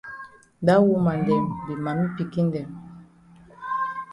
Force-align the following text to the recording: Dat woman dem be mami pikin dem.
Dat 0.65 0.81
woman 0.87 1.19
dem 1.27 1.43
be 1.65 1.73
mami 1.85 2.05
pikin 2.17 2.47
dem. 2.53 2.69